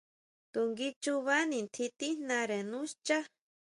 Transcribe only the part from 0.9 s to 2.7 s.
chuba nitjín tíjnare